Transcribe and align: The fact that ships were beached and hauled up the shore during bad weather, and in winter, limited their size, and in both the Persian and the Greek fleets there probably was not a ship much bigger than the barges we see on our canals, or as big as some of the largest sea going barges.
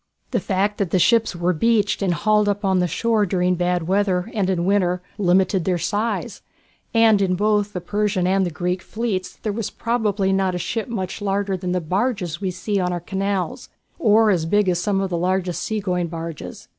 The 0.31 0.39
fact 0.39 0.79
that 0.79 0.97
ships 0.97 1.35
were 1.35 1.53
beached 1.53 2.01
and 2.01 2.15
hauled 2.15 2.49
up 2.49 2.61
the 2.61 2.87
shore 2.87 3.23
during 3.27 3.53
bad 3.53 3.87
weather, 3.87 4.31
and 4.33 4.49
in 4.49 4.65
winter, 4.65 5.03
limited 5.19 5.63
their 5.63 5.77
size, 5.77 6.41
and 6.91 7.21
in 7.21 7.35
both 7.35 7.73
the 7.73 7.81
Persian 7.81 8.25
and 8.25 8.43
the 8.43 8.49
Greek 8.49 8.81
fleets 8.81 9.35
there 9.43 9.53
probably 9.77 10.29
was 10.29 10.37
not 10.37 10.55
a 10.55 10.57
ship 10.57 10.87
much 10.87 11.19
bigger 11.19 11.55
than 11.55 11.71
the 11.71 11.81
barges 11.81 12.41
we 12.41 12.49
see 12.49 12.79
on 12.79 12.91
our 12.91 12.99
canals, 12.99 13.69
or 13.99 14.31
as 14.31 14.47
big 14.47 14.67
as 14.69 14.81
some 14.81 15.01
of 15.01 15.11
the 15.11 15.17
largest 15.19 15.61
sea 15.61 15.79
going 15.79 16.07
barges. 16.07 16.67